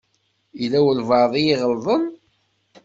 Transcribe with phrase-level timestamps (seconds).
[0.59, 2.03] Yella walebɛaḍ i iɣelḍen.